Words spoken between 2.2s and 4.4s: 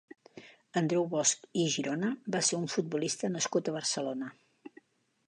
va ser un futbolista nascut a Barcelona.